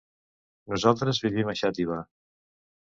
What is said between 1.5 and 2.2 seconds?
a Xàtiva.